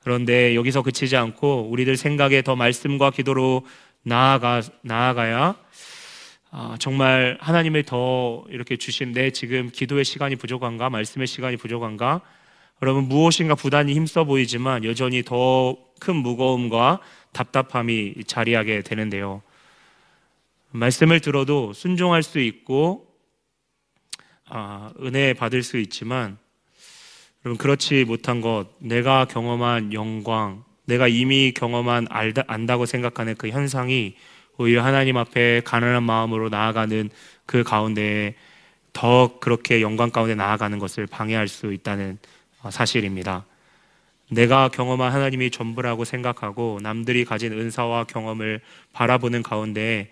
[0.00, 3.66] 그런데 여기서 그치지 않고 우리들 생각에 더 말씀과 기도로
[4.02, 5.56] 나아가 나아가야
[6.56, 12.20] 아, 정말 하나님을 더 이렇게 주신 내 지금 기도의 시간이 부족한가 말씀의 시간이 부족한가
[12.82, 17.00] 여러분 무엇인가 부단히 힘써 보이지만 여전히 더 큰 무거움과
[17.32, 19.42] 답답함이 자리하게 되는데요.
[20.70, 23.08] 말씀을 들어도 순종할 수 있고
[24.46, 26.36] 아, 은혜 받을 수 있지만
[27.44, 34.16] 여러분 그렇지 못한 것 내가 경험한 영광 내가 이미 경험한 알다, 안다고 생각하는 그 현상이
[34.56, 37.10] 오히려 하나님 앞에 가난한 마음으로 나아가는
[37.46, 38.34] 그 가운데
[38.92, 42.18] 더 그렇게 영광 가운데 나아가는 것을 방해할 수 있다는
[42.62, 43.44] 어, 사실입니다.
[44.30, 48.60] 내가 경험한 하나님이 전부라고 생각하고 남들이 가진 은사와 경험을
[48.92, 50.10] 바라보는 가운데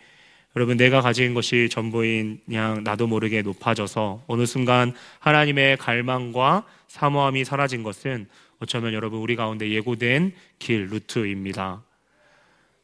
[0.55, 7.83] 여러분 내가 가진 것이 전부인 그냥 나도 모르게 높아져서 어느 순간 하나님의 갈망과 사모함이 사라진
[7.83, 8.27] 것은
[8.59, 11.83] 어쩌면 여러분 우리 가운데 예고된 길 루트입니다.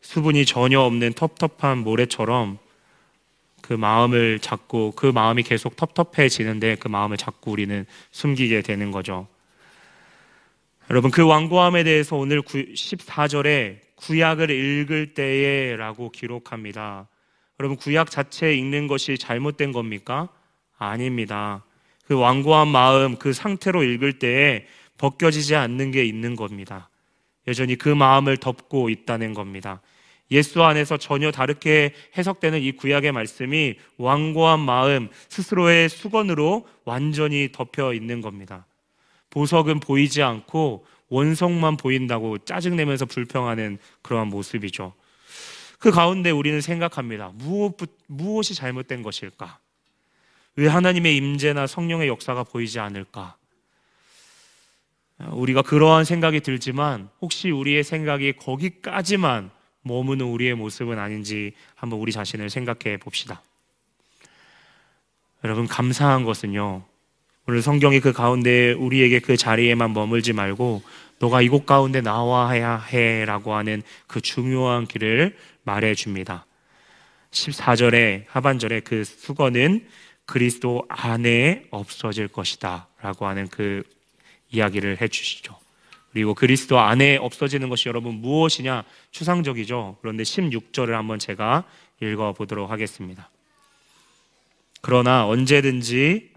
[0.08, 2.56] 수분이 전혀 없는 텁텁한 모래처럼
[3.60, 9.28] 그 마음을 잡고 그 마음이 계속 텁텁해지는데 그 마음을 자꾸 우리는 숨기게 되는 거죠.
[10.88, 17.06] 여러분 그 완고함에 대해서 오늘 14절에 구약을 읽을 때에라고 기록합니다.
[17.60, 20.30] 여러분 구약 자체 읽는 것이 잘못된 겁니까?
[20.78, 21.62] 아닙니다.
[22.06, 24.64] 그 완고한 마음 그 상태로 읽을 때에
[24.96, 26.88] 벗겨지지 않는 게 있는 겁니다.
[27.46, 29.82] 여전히 그 마음을 덮고 있다는 겁니다.
[30.30, 38.20] 예수 안에서 전혀 다르게 해석되는 이 구약의 말씀이 완고한 마음 스스로의 수건으로 완전히 덮여 있는
[38.20, 38.66] 겁니다.
[39.30, 44.92] 보석은 보이지 않고 원석만 보인다고 짜증내면서 불평하는 그러한 모습이죠.
[45.78, 47.32] 그 가운데 우리는 생각합니다.
[47.34, 49.58] 무엇, 무엇이 잘못된 것일까?
[50.56, 53.36] 왜 하나님의 임재나 성령의 역사가 보이지 않을까?
[55.30, 59.50] 우리가 그러한 생각이 들지만 혹시 우리의 생각이 거기까지만
[59.88, 63.42] 머무는 우리의 모습은 아닌지 한번 우리 자신을 생각해 봅시다.
[65.42, 66.84] 여러분 감사한 것은요.
[67.46, 70.82] 오늘 성경이 그 가운데 우리에게 그 자리에만 머물지 말고
[71.18, 76.46] 너가 이곳 가운데 나와야 해라고 하는 그 중요한 길을 말해 줍니다.
[77.30, 79.86] 14절에 하반절에 그 수건은
[80.26, 83.82] 그리스도 안에 없어질 것이다 라고 하는 그
[84.50, 85.58] 이야기를 해 주시죠.
[86.12, 89.98] 그리고 그리스도 안에 없어지는 것이 여러분 무엇이냐 추상적이죠.
[90.00, 91.64] 그런데 16절을 한번 제가
[92.00, 93.30] 읽어 보도록 하겠습니다.
[94.80, 96.30] 그러나 언제든지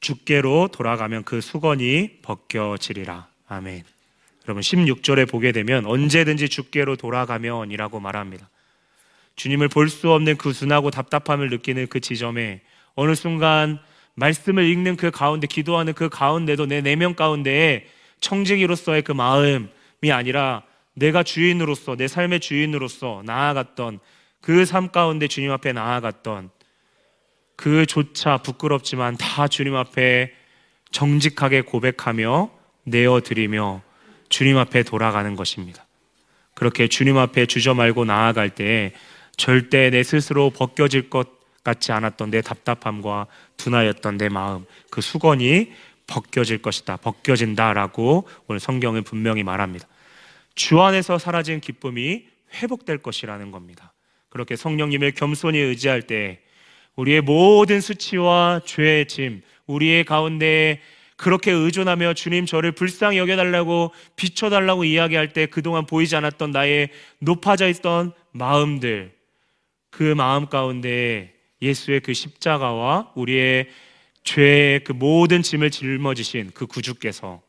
[0.00, 3.28] 주께로 돌아가면 그 수건이 벗겨지리라.
[3.48, 3.84] 아멘.
[4.46, 8.48] 여러분 16절에 보게 되면 언제든지 주께로 돌아가면이라고 말합니다.
[9.36, 12.62] 주님을 볼 수 없는 그 순하고 답답함을 느끼는 그 지점에
[12.94, 13.78] 어느 순간
[14.14, 17.86] 말씀을 읽는 그 가운데 기도하는 그 가운데도 내 내면 가운데에
[18.22, 20.62] 청지기로서의 그 마음이 아니라
[20.94, 24.00] 내가 주인으로서 내 삶의 주인으로서 나아갔던
[24.40, 26.50] 그 삶 가운데 주님 앞에 나아갔던
[27.56, 30.32] 그조차 부끄럽지만 다 주님 앞에
[30.90, 32.50] 정직하게 고백하며
[32.84, 33.82] 내어드리며
[34.28, 35.86] 주님 앞에 돌아가는 것입니다.
[36.54, 38.92] 그렇게 주님 앞에 주저 말고 나아갈 때
[39.36, 41.28] 절대 내 스스로 벗겨질 것
[41.64, 45.70] 같지 않았던 내 답답함과 둔하였던 내 마음, 그 수건이
[46.12, 46.98] 벗겨질 것이다.
[46.98, 49.88] 벗겨진다라고 오늘 성경은 분명히 말합니다.
[50.54, 53.94] 주 안에서 사라진 기쁨이 회복될 것이라는 겁니다.
[54.28, 56.40] 그렇게 성령님을 겸손히 의지할 때
[56.96, 60.80] 우리의 모든 수치와 죄의 짐, 우리의 가운데
[61.16, 68.12] 그렇게 의존하며 주님 저를 불쌍히 여겨달라고 비춰달라고 이야기할 때 그동안 보이지 않았던 나의 높아져 있던
[68.32, 69.14] 마음들,
[69.90, 73.68] 그 마음 가운데 예수의 그 십자가와 우리의
[74.24, 77.42] 죄의 그 모든 짐을 짊어지신 그 구주께서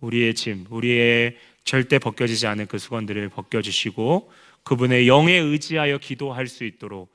[0.00, 4.30] 우리의 짐, 우리의 절대 벗겨지지 않은 그 수건들을 벗겨주시고
[4.64, 7.12] 그분의 영에 의지하여 기도할 수 있도록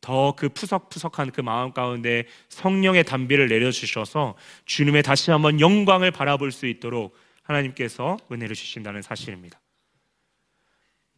[0.00, 6.66] 더 그 푸석푸석한 그 마음 가운데 성령의 담비를 내려주셔서 주님의 다시 한번 영광을 바라볼 수
[6.66, 9.60] 있도록 하나님께서 은혜를 주신다는 사실입니다.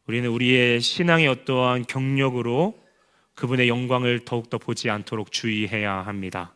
[0.06, 2.78] 우리는 우리의 신앙의 어떠한 경력으로
[3.34, 6.53] 그분의 영광을 더욱더 보지 않도록 주의해야 합니다.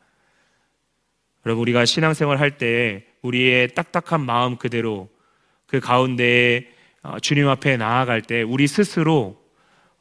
[1.48, 5.08] 여러분, 우리가 신앙생활 할 때 우리의 딱딱한 마음 그대로
[5.66, 6.68] 그 가운데
[7.02, 9.42] 어, 주님 앞에 나아갈 때 우리 스스로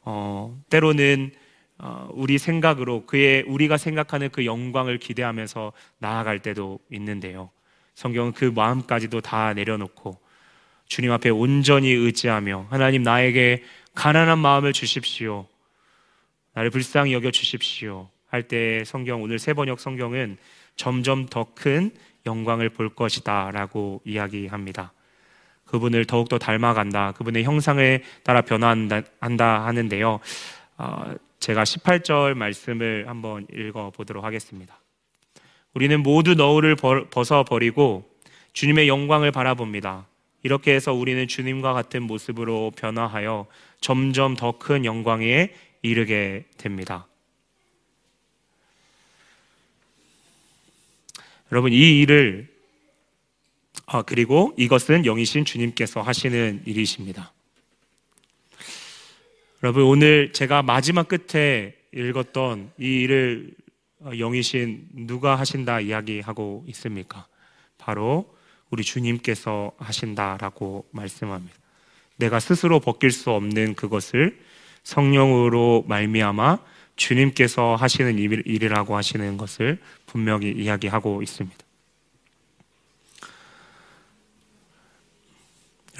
[0.02, 1.30] 어, 때로는
[1.78, 7.48] 어, 우리 생각으로 그의 우리가 생각하는 그 영광을 기대하면서 나아갈 때도 있는데요.
[7.94, 10.18] 성경은 그 마음까지도 다 내려놓고
[10.86, 13.62] 주님 앞에 온전히 의지하며 하나님 나에게
[13.94, 15.46] 가난한 마음을 주십시오.
[16.52, 18.10] 나를 불쌍히 여겨 주십시오.
[18.30, 20.36] 할 때 성경 오늘 세 번역 성경은
[20.78, 21.90] 점점 더 큰
[22.24, 24.92] 영광을 볼 것이다 라고 이야기합니다.
[25.66, 27.12] 그분을 더욱더 닮아간다.
[27.12, 30.20] 그분의 형상을 따라 변화한다 하는데요.
[30.78, 34.80] 어, 제가 18절 말씀을 한번 읽어 보도록 하겠습니다.
[35.74, 36.76] 우리는 모두 너울을
[37.10, 38.08] 벗어 버리고
[38.54, 40.06] 주님의 영광을 바라봅니다.
[40.42, 43.46] 이렇게 해서 우리는 주님과 같은 모습으로 변화하여
[43.80, 47.06] 점점 더 큰 영광에 이르게 됩니다.
[51.50, 52.48] 여러분, 이 일을
[53.86, 57.32] 아, 그리고 이것은 영이신 주님께서 하시는 일이십니다.
[59.62, 63.54] 여러분, 오늘 제가 마지막 끝에 읽었던 이 일을
[64.18, 67.26] 영이신 누가 하신다 이야기하고 있습니까?
[67.78, 68.36] 바로
[68.70, 71.54] 우리 주님께서 하신다라고 말씀합니다.
[72.16, 74.38] 내가 스스로 벗길 수 없는 그것을
[74.82, 76.58] 성령으로 말미암아
[76.98, 81.56] 주님께서 하시는 일이라고 하시는 것을 분명히 이야기하고 있습니다.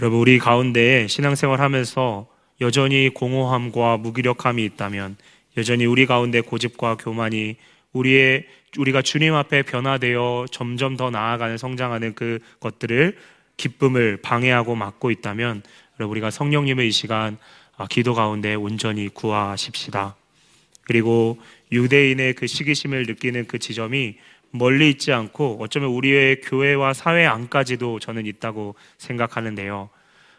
[0.00, 2.28] 여러분 우리 가운데 신앙생활 하면서
[2.60, 5.16] 여전히 공허함과 무기력함이 있다면
[5.56, 7.56] 여전히 우리 가운데 고집과 교만이
[7.92, 13.16] 우리의 우리가 주님 앞에 변화되어 점점 더 나아가는 성장하는 그 것들을
[13.56, 15.62] 기쁨을 방해하고 막고 있다면
[15.98, 17.38] 여러분 우리가 성령님의 이 시간
[17.76, 20.17] 아, 기도 가운데 온전히 구하십시다.
[20.88, 21.38] 그리고
[21.70, 24.16] 유대인의 그 시기심을 느끼는 그 지점이
[24.50, 29.90] 멀리 있지 않고 어쩌면 우리의 교회와 사회 안까지도 저는 있다고 생각하는데요.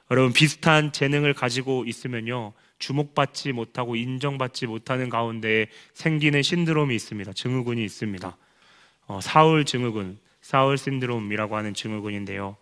[0.10, 2.54] 여러분 비슷한 재능을 가지고 있으면요.
[2.80, 7.32] 주목받지 못하고 인정받지 못하는 가운데 생기는 신드롬이 있습니다.
[7.34, 8.36] 증후군이 있습니다.
[9.06, 12.58] 어, 사울 증후군, 사울 신드롬이라고 하는 증후군인데요.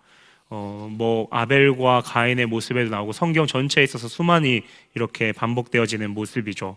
[0.49, 4.63] 어, 뭐 아벨과 가인의 모습에도 나오고 성경 전체에 있어서 수많이
[4.95, 6.75] 이렇게 반복되어지는 모습이죠.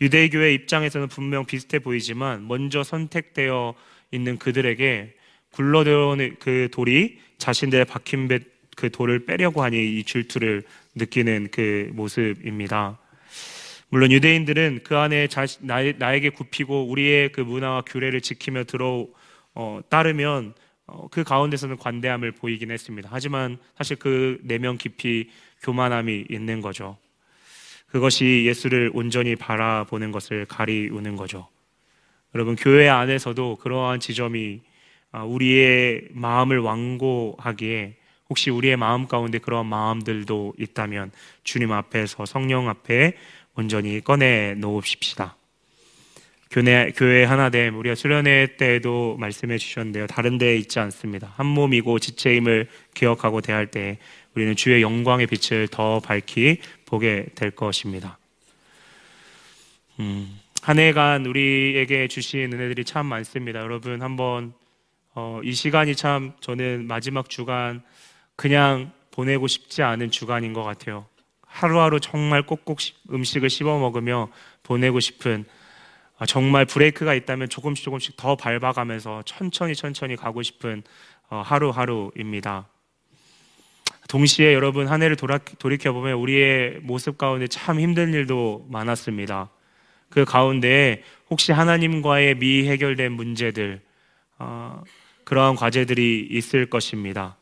[0.00, 3.74] 유대교회 입장에서는 분명 비슷해 보이지만 먼저 선택되어
[4.10, 5.14] 있는 그들에게
[5.52, 8.28] 굴러들어오는 그 돌이 자신들의 박힌
[8.76, 10.62] 그 돌을 빼려고 하니 이 질투를
[10.94, 12.98] 느끼는 그 모습입니다.
[13.88, 19.06] 물론 유대인들은 그 안에 자시, 나, 에게 굽히고 우리의 그 문화와 규례를 지키며 들어
[19.54, 20.54] 어, 따르면
[20.86, 23.08] 어, 그 가운데서는 관대함을 보이긴 했습니다.
[23.10, 25.30] 하지만 사실 그 내면 깊이
[25.62, 26.98] 교만함이 있는 거죠.
[27.96, 31.48] 그것이 예수를 온전히 바라보는 것을 가리우는 거죠.
[32.34, 34.60] 여러분, 교회 안에서도 그러한 지점이
[35.12, 37.96] 아, 우리의 마음을 완고하기에
[38.28, 41.10] 혹시 우리의 마음 가운데 그런 마음들도 있다면
[41.42, 43.16] 주님 앞에서 성령 앞에
[43.54, 45.34] 온전히 꺼내 놓읍시다.
[46.56, 50.06] 교회, 교회 하나됨, 우리가 수련회 때에도 말씀해 주셨는데요.
[50.06, 51.34] 다른 데 있지 않습니다.
[51.36, 53.98] 한 몸이고 지체임을 기억하고 대할 때
[54.34, 58.16] 우리는 주의 영광의 빛을 더 밝히 보게 될 것입니다.
[60.00, 63.60] 음, 한 해간 우리에게 주신 은혜들이 참 많습니다.
[63.60, 64.54] 여러분 한번
[65.14, 67.82] 어, 이 시간이 참 저는 마지막 주간
[68.34, 71.04] 그냥 보내고 싶지 않은 주간인 것 같아요.
[71.42, 72.78] 하루하루 정말 꼭꼭
[73.12, 74.30] 음식을 씹어 먹으며
[74.62, 75.55] 보내고 싶은 아,
[76.24, 80.82] 정말 브레이크가 있다면 조금씩 조금씩 더 밟아가면서 천천히 천천히 가고 싶은
[81.28, 82.68] 어, 하루하루입니다.
[84.08, 89.50] 동시에 여러분 한 해를 돌이켜 보면 우리의 모습 가운데 참 힘든 일도 많았습니다.
[90.08, 93.82] 그 가운데 혹시 하나님과의 미해결된 문제들
[94.38, 94.82] 어,
[95.24, 97.36] 그러한 과제들이 있을 것입니다.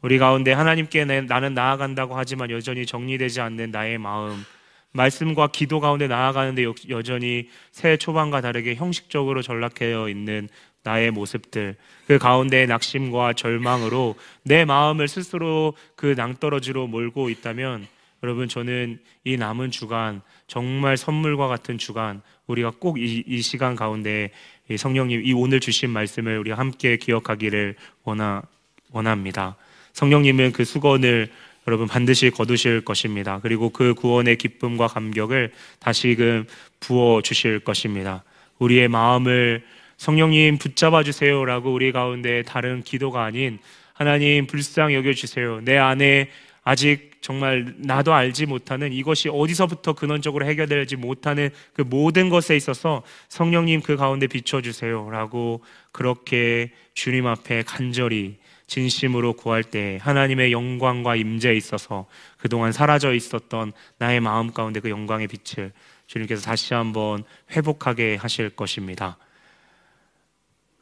[0.00, 4.44] 우리 가운데 하나님께 나는 나아간다고 하지만 여전히 정리되지 않는 나의 마음,
[4.92, 10.48] 말씀과 기도 가운데 나아가는데 여전히 새해 초반과 다르게 형식적으로 전락되어 있는
[10.82, 11.76] 나의 모습들,
[12.06, 17.86] 그 가운데 낙심과 절망으로 내 마음을 스스로 그 낭떠러지로 몰고 있다면
[18.22, 24.30] 여러분 저는 이 남은 주간 정말 선물과 같은 주간 우리가 꼭이 시간 가운데
[24.76, 28.42] 성령님 이 오늘 주신 말씀을 우리 함께 기억하기를 원하,
[28.90, 29.56] 원합니다.
[29.92, 31.30] 성령님은 그 수건을
[31.66, 33.38] 여러분 반드시 거두실 것입니다.
[33.42, 36.46] 그리고 그 구원의 기쁨과 감격을 다시금
[36.80, 38.24] 부어 주실 것입니다.
[38.58, 39.62] 우리의 마음을
[39.98, 43.58] 성령님 붙잡아 주세요라고 우리 가운데 다른 기도가 아닌
[43.92, 45.60] 하나님 불쌍히 여겨 주세요.
[45.62, 46.30] 내 안에
[46.64, 53.82] 아직 정말 나도 알지 못하는 이것이 어디서부터 근원적으로 해결되지 못하는 그 모든 것에 있어서 성령님
[53.82, 58.38] 그 가운데 비춰 주세요라고 그렇게 주님 앞에 간절히
[58.70, 62.06] 진심으로 구할 때 하나님의 영광과 임재에 있어서
[62.38, 65.72] 그동안 사라져 있었던 나의 마음 가운데 그 영광의 빛을
[66.06, 69.16] 주님께서 다시 한번 회복하게 하실 것입니다.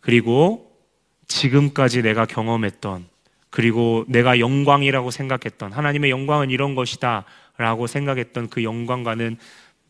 [0.03, 0.70] 그리고
[1.29, 3.07] 지금까지 내가 경험했던
[3.48, 7.24] 그리고 내가 영광이라고 생각했던 하나님의 영광은 이런 것이다
[7.57, 9.38] 라고 생각했던 그 영광과는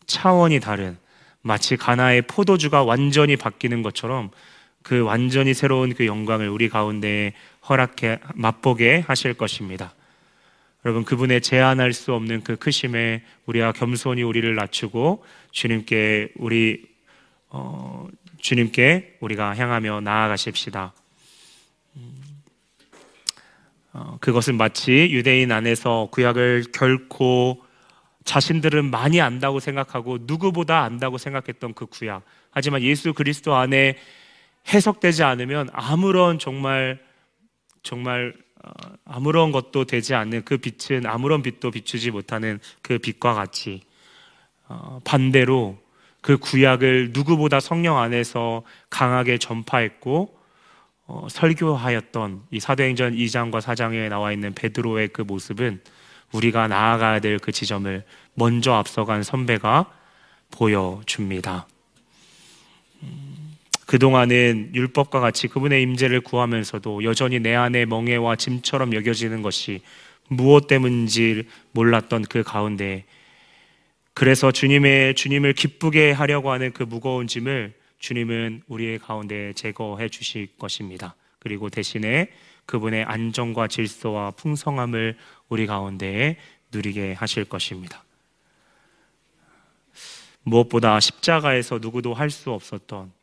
[0.05, 0.97] 차원이 다른
[1.41, 4.31] 마치 가나의 포도주가 완전히 바뀌는 것처럼
[4.81, 7.33] 그 완전히 새로운 그 영광을 우리 가운데
[7.69, 9.93] 허락해 맛보게 하실 것입니다.
[10.85, 16.85] 여러분 그분의 제한할 수 없는 그 크심에 우리가 겸손히 우리를 낮추고 주님께 우리
[17.49, 20.93] 어, 주님께 우리가 향하며 나아가십시다.
[21.97, 22.21] 음,
[23.91, 27.61] 어, 그것은 마치 유대인 안에서 구약을 결코
[28.23, 32.23] 자신들은 많이 안다고 생각하고 누구보다 안다고 생각했던 그 구약.
[32.51, 33.97] 하지만 예수 그리스도 안에
[34.71, 36.99] 해석되지 않으면 아무런 정말
[37.83, 38.69] 정말 어,
[39.05, 43.81] 아무런 것도 되지 않는 그 빛은 아무런 빛도 비추지 못하는 그 빛과 같이
[44.67, 45.77] 어, 반대로
[46.21, 50.37] 그 구약을 누구보다 성령 안에서 강하게 전파했고
[51.07, 55.81] 어, 설교하였던 이 사도행전 2장과 4장에 나와 있는 베드로의 그 모습은
[56.33, 58.03] 우리가 나아가야 될 그 지점을
[58.35, 59.91] 먼저 앞서간 선배가
[60.51, 61.67] 보여줍니다.
[63.89, 69.81] 그동안은 율법과 같이 그분의 임재를 구하면서도 여전히 내 안에 멍해와 짐처럼 여겨지는 것이
[70.27, 73.05] 무엇 때문인지 몰랐던 그 가운데
[74.13, 81.15] 그래서 주님의 주님을 기쁘게 하려고 하는 그 무거운 짐을 주님은 우리의 가운데 제거해 주실 것입니다.
[81.39, 82.29] 그리고 대신에
[82.67, 86.37] 그분의 안정과 질서와 풍성함을 우리 가운데에
[86.71, 88.03] 누리게 하실 것입니다.
[90.43, 93.17] 무엇보다 십자가에서 누구도 할 수 없었던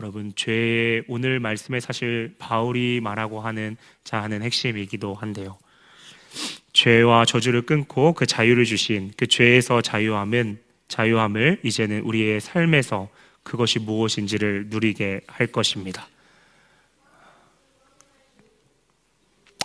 [0.00, 5.58] 여러분 죄의 오늘 말씀에 사실 바울이 말하고 하는 자 하는 핵심이기도 한데요.
[6.72, 13.08] 죄와 저주를 끊고 그 자유를 주신 그 죄에서 자유함은 자유함을 이제는 우리의 삶에서
[13.42, 16.08] 그것이 무엇인지를 누리게 할 것입니다.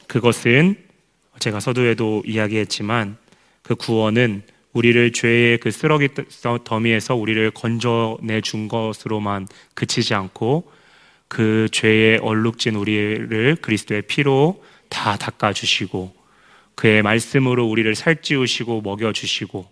[0.08, 0.76] 그것은
[1.40, 3.18] 제가 서두에도 이야기했지만
[3.62, 4.44] 그 구원은
[4.74, 6.10] 우리를 죄의 그 쓰러기
[6.64, 10.72] 더미에서 우리를 건져내 준 것으로만 그치지 않고
[11.28, 16.14] 그 죄에 얼룩진 우리를 그리스도의 피로 다 닦아주시고
[16.76, 19.72] 그의 말씀으로 우리를 살찌우시고 먹여주시고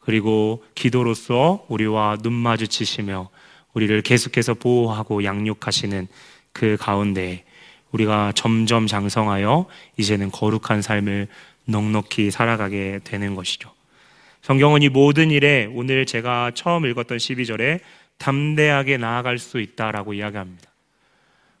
[0.00, 3.30] 그리고 기도로서 우리와 눈 마주치시며
[3.74, 6.08] 우리를 계속해서 보호하고 양육하시는
[6.52, 7.44] 그 가운데
[7.92, 9.66] 우리가 점점 장성하여
[9.96, 11.28] 이제는 거룩한 삶을
[11.66, 13.72] 넉넉히 살아가게 되는 것이죠.
[14.42, 17.78] 성경은 이 모든 일에 오늘 제가 처음 읽었던 12절에
[18.18, 20.68] 담대하게 나아갈 수 있다라고 이야기합니다.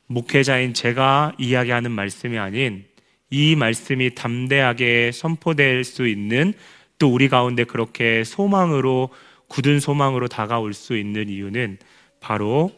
[0.08, 2.84] 목회자인 제가 이야기하는 말씀이 아닌
[3.30, 6.54] 이 말씀이 담대하게 선포될 수 있는
[6.98, 9.10] 또 우리 가운데 그렇게 소망으로
[9.46, 11.78] 굳은 소망으로 다가올 수 있는 이유는
[12.18, 12.72] 바로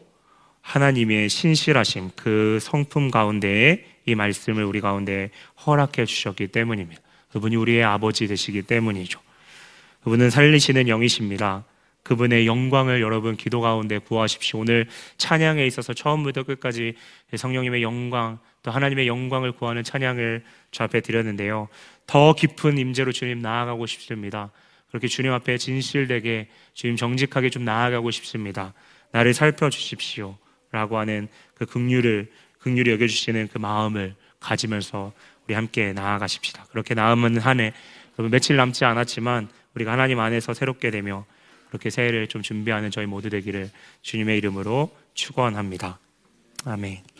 [0.61, 5.31] 하나님의 신실하심 그 성품 가운데에 이 말씀을 우리 가운데
[5.65, 7.01] 허락해 주셨기 때문입니다.
[7.31, 9.24] 그분이 우리의 아버지 되시기 때문이죠.
[10.05, 11.65] 그분은 살리시는 영이십니다.
[12.03, 14.59] 그분의 영광을 여러분 기도 가운데 구하십시오.
[14.59, 14.87] 오늘
[15.17, 16.93] 찬양에 있어서 처음부터 끝까지
[17.35, 21.69] 성령님의 영광 또 하나님의 영광을 구하는 찬양을 주 앞에 드렸는데요.
[22.05, 24.51] 더 깊은 임재로 주님 나아가고 싶습니다.
[24.89, 28.75] 그렇게 주님 앞에 진실되게 주님 정직하게 좀 나아가고 싶습니다.
[29.11, 30.37] 나를 살펴 주십시오.
[30.71, 35.13] 라고 하는 그 긍휼을 긍휼히 여겨 주시는 그 마음을 가지면서
[35.47, 36.65] 우리 함께 나아가십시다.
[36.69, 37.73] 그렇게 나아가는 한해
[38.17, 41.25] 며칠 남지 않았지만 우리가 하나님 안에서 새롭게 되며
[41.69, 43.69] 그렇게 새해를 좀 준비하는 저희 모두 되기를
[44.01, 45.99] 주님의 이름으로 축원합니다.
[46.65, 47.14] 아멘.